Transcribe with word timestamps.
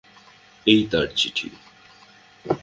এই 0.67 0.81
তাঁর 0.91 1.07
চিঠি। 1.15 1.47